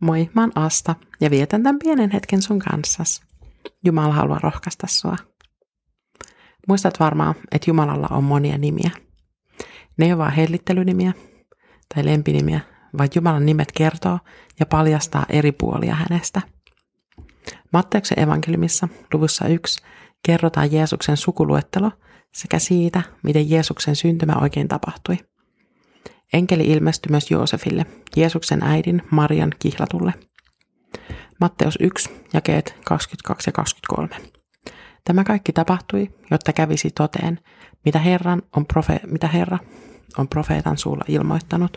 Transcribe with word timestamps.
Moi, 0.00 0.30
mä 0.34 0.40
oon 0.40 0.52
Asta 0.54 0.94
ja 1.20 1.30
vietän 1.30 1.62
tämän 1.62 1.78
pienen 1.78 2.10
hetken 2.10 2.42
sun 2.42 2.58
kanssas. 2.58 3.22
Jumala 3.84 4.14
haluaa 4.14 4.38
rohkaista 4.42 4.86
sua. 4.86 5.16
Muistat 6.68 7.00
varmaan, 7.00 7.34
että 7.52 7.70
Jumalalla 7.70 8.08
on 8.10 8.24
monia 8.24 8.58
nimiä. 8.58 8.90
Ne 9.96 10.06
ei 10.06 10.12
ole 10.12 10.18
vaan 10.18 10.32
hellittelynimiä 10.32 11.12
tai 11.94 12.04
lempinimiä, 12.04 12.60
vaan 12.98 13.08
Jumalan 13.14 13.46
nimet 13.46 13.72
kertoo 13.72 14.18
ja 14.60 14.66
paljastaa 14.66 15.26
eri 15.28 15.52
puolia 15.52 15.94
hänestä. 15.94 16.42
Matteuksen 17.72 18.20
evankeliumissa 18.20 18.88
luvussa 19.14 19.48
1 19.48 19.82
kerrotaan 20.26 20.72
Jeesuksen 20.72 21.16
sukuluettelo 21.16 21.92
sekä 22.32 22.58
siitä, 22.58 23.02
miten 23.22 23.50
Jeesuksen 23.50 23.96
syntymä 23.96 24.32
oikein 24.40 24.68
tapahtui. 24.68 25.18
Enkeli 26.32 26.64
ilmestyi 26.64 27.10
myös 27.10 27.30
Joosefille, 27.30 27.86
Jeesuksen 28.16 28.62
äidin 28.62 29.02
Marian 29.10 29.52
kihlatulle. 29.58 30.14
Matteus 31.40 31.78
1, 31.80 32.10
jakeet 32.32 32.74
22 32.84 33.48
ja 33.48 33.52
23. 33.52 34.32
Tämä 35.04 35.24
kaikki 35.24 35.52
tapahtui, 35.52 36.10
jotta 36.30 36.52
kävisi 36.52 36.90
toteen, 36.90 37.40
mitä, 37.84 37.98
Herran 37.98 38.42
on 38.56 38.66
profe- 38.74 39.06
mitä 39.06 39.28
Herra 39.28 39.58
on 40.18 40.28
profeetan 40.28 40.78
suulla 40.78 41.04
ilmoittanut. 41.08 41.76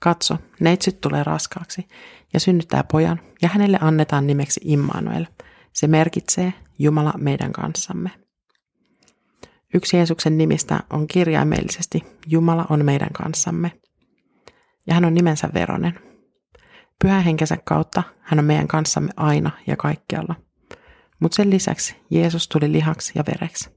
Katso, 0.00 0.38
neitsyt 0.60 1.00
tulee 1.00 1.24
raskaaksi 1.24 1.88
ja 2.32 2.40
synnyttää 2.40 2.84
pojan, 2.84 3.20
ja 3.42 3.48
hänelle 3.48 3.78
annetaan 3.80 4.26
nimeksi 4.26 4.60
Immanuel. 4.64 5.26
Se 5.72 5.86
merkitsee 5.86 6.52
Jumala 6.78 7.12
meidän 7.18 7.52
kanssamme. 7.52 8.10
Yksi 9.74 9.96
Jeesuksen 9.96 10.38
nimistä 10.38 10.80
on 10.90 11.06
kirjaimellisesti 11.06 12.04
Jumala 12.26 12.66
on 12.70 12.84
meidän 12.84 13.12
kanssamme. 13.12 13.72
Ja 14.86 14.94
hän 14.94 15.04
on 15.04 15.14
nimensä 15.14 15.48
veronen. 15.54 15.98
Pyhän 17.02 17.24
henkensä 17.24 17.56
kautta 17.64 18.02
hän 18.20 18.38
on 18.38 18.44
meidän 18.44 18.68
kanssamme 18.68 19.10
aina 19.16 19.50
ja 19.66 19.76
kaikkialla. 19.76 20.34
Mutta 21.20 21.36
sen 21.36 21.50
lisäksi 21.50 21.96
Jeesus 22.10 22.48
tuli 22.48 22.72
lihaksi 22.72 23.12
ja 23.14 23.24
vereksi. 23.26 23.70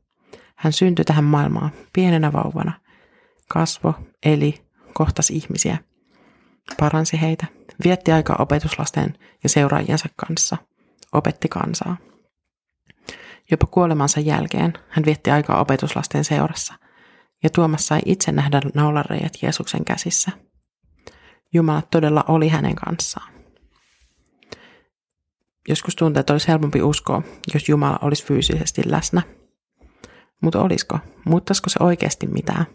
Hän 0.55 0.73
syntyi 0.73 1.05
tähän 1.05 1.23
maailmaan 1.23 1.71
pienenä 1.93 2.33
vauvana. 2.33 2.71
Kasvo, 3.49 3.93
eli, 4.25 4.65
kohtasi 4.93 5.35
ihmisiä. 5.35 5.77
Paransi 6.79 7.21
heitä, 7.21 7.45
vietti 7.83 8.11
aikaa 8.11 8.35
opetuslasten 8.39 9.17
ja 9.43 9.49
seuraajiensa 9.49 10.09
kanssa. 10.15 10.57
Opetti 11.13 11.47
kansaa. 11.47 11.97
Jopa 13.51 13.67
kuolemansa 13.67 14.19
jälkeen 14.19 14.73
hän 14.89 15.05
vietti 15.05 15.31
aikaa 15.31 15.61
opetuslasten 15.61 16.23
seurassa, 16.23 16.73
ja 17.43 17.49
Tuomas 17.49 17.87
sai 17.87 17.99
itse 18.05 18.31
nähdä 18.31 18.61
naulareijat 18.73 19.33
Jeesuksen 19.41 19.85
käsissä. 19.85 20.31
Jumala 21.53 21.81
todella 21.81 22.23
oli 22.27 22.47
hänen 22.47 22.75
kanssaan. 22.75 23.33
Joskus 25.67 25.95
tuntuu, 25.95 26.19
että 26.19 26.33
olisi 26.33 26.47
helpompi 26.47 26.81
uskoa, 26.81 27.21
jos 27.53 27.69
Jumala 27.69 27.99
olisi 28.01 28.25
fyysisesti 28.25 28.81
läsnä. 28.85 29.21
Mutta 30.41 30.61
olisiko? 30.61 30.99
Muuttaisiko 31.25 31.69
se 31.69 31.79
oikeasti 31.83 32.27
mitään? 32.27 32.65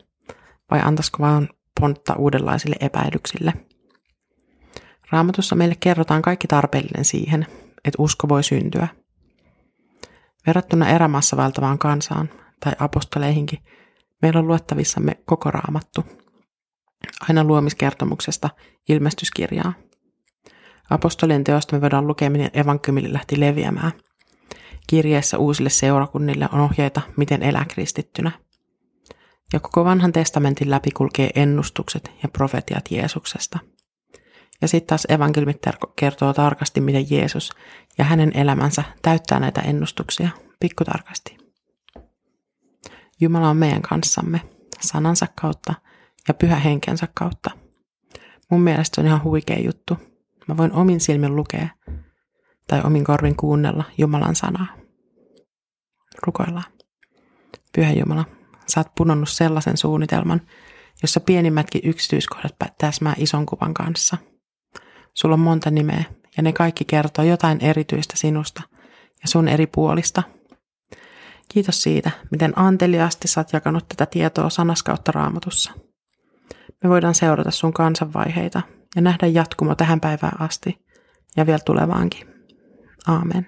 Vai 0.70 0.80
antaisiko 0.84 1.18
vain 1.22 1.48
pontta 1.80 2.14
uudenlaisille 2.14 2.76
epäilyksille? 2.80 3.52
Raamatussa 5.10 5.56
meille 5.56 5.74
kerrotaan 5.80 6.22
kaikki 6.22 6.46
tarpeellinen 6.46 7.04
siihen, 7.04 7.46
että 7.84 8.02
usko 8.02 8.28
voi 8.28 8.44
syntyä– 8.44 8.88
Verrattuna 10.46 10.88
erämaassa 10.88 11.36
valtavaan 11.36 11.78
kansaan 11.78 12.30
tai 12.60 12.72
apostoleihinkin, 12.78 13.58
meillä 14.22 14.38
on 14.40 14.46
luettavissamme 14.46 15.16
koko 15.24 15.50
raamattu. 15.50 16.04
Aina 17.28 17.44
luomiskertomuksesta 17.44 18.50
ilmestyskirjaa. 18.88 19.72
Apostolien 20.90 21.44
teosta 21.44 21.76
me 21.76 21.80
voidaan 21.80 22.06
lukea, 22.06 22.30
miten 22.30 22.50
evankeliumi 22.52 23.12
lähti 23.12 23.40
leviämään. 23.40 23.92
Kirjeessä 24.86 25.38
uusille 25.38 25.70
seurakunnille 25.70 26.48
on 26.52 26.60
ohjeita, 26.60 27.00
miten 27.16 27.42
elää 27.42 27.64
kristittynä. 27.64 28.30
Ja 29.52 29.60
koko 29.60 29.84
vanhan 29.84 30.12
testamentin 30.12 30.70
läpi 30.70 30.90
kulkee 30.90 31.30
ennustukset 31.34 32.10
ja 32.22 32.28
profetiat 32.28 32.84
Jeesuksesta. 32.90 33.58
Ja 34.60 34.68
sitten 34.68 34.86
taas 34.86 35.06
evankeliumit 35.08 35.58
kertoo 35.96 36.32
tarkasti, 36.32 36.80
miten 36.80 37.10
Jeesus 37.10 37.50
ja 37.98 38.04
hänen 38.04 38.36
elämänsä 38.36 38.84
täyttää 39.02 39.40
näitä 39.40 39.60
ennustuksia 39.60 40.28
pikkutarkasti. 40.60 41.38
Jumala 43.20 43.48
on 43.48 43.56
meidän 43.56 43.82
kanssamme 43.82 44.40
sanansa 44.80 45.26
kautta 45.40 45.74
ja 46.28 46.34
pyhä 46.34 46.56
henkensä 46.56 47.08
kautta. 47.14 47.50
Mun 48.50 48.60
mielestä 48.60 48.94
se 48.94 49.00
on 49.00 49.06
ihan 49.06 49.22
huikea 49.22 49.58
juttu. 49.58 49.96
Mä 50.48 50.56
voin 50.56 50.72
omin 50.72 51.00
silmin 51.00 51.36
lukea 51.36 51.68
tai 52.66 52.80
omin 52.84 53.04
korvin 53.04 53.36
kuunnella 53.36 53.84
Jumalan 53.98 54.36
sanaa. 54.36 54.66
Rukoillaan. 56.26 56.72
Pyhä 57.74 57.92
Jumala, 57.92 58.24
sä 58.66 58.80
oot 58.80 58.94
punonnut 58.96 59.28
sellaisen 59.28 59.76
suunnitelman, 59.76 60.40
jossa 61.02 61.20
pienimmätkin 61.20 61.80
yksityiskohdat 61.84 62.54
täsmää 62.78 63.14
ison 63.16 63.46
kuvan 63.46 63.74
kanssa. 63.74 64.16
Sulla 65.20 65.34
on 65.34 65.40
monta 65.40 65.70
nimeä 65.70 66.04
ja 66.36 66.42
ne 66.42 66.52
kaikki 66.52 66.84
kertoo 66.84 67.24
jotain 67.24 67.58
erityistä 67.60 68.16
sinusta 68.16 68.62
ja 69.22 69.28
sun 69.28 69.48
eri 69.48 69.66
puolista. 69.66 70.22
Kiitos 71.48 71.82
siitä, 71.82 72.10
miten 72.30 72.52
anteliaasti 72.58 73.28
sä 73.28 73.40
oot 73.40 73.52
jakanut 73.52 73.88
tätä 73.88 74.06
tietoa 74.06 74.50
sanaskautta 74.50 75.12
raamatussa. 75.12 75.72
Me 76.84 76.90
voidaan 76.90 77.14
seurata 77.14 77.50
sun 77.50 77.72
kansanvaiheita 77.72 78.62
ja 78.96 79.02
nähdä 79.02 79.26
jatkumo 79.26 79.74
tähän 79.74 80.00
päivään 80.00 80.40
asti 80.40 80.86
ja 81.36 81.46
vielä 81.46 81.58
tulevaankin. 81.64 82.28
Aamen. 83.06 83.46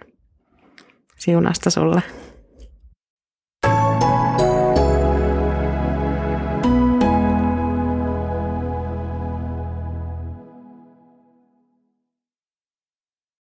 Siunasta 1.19 1.71
sulle. 1.71 2.03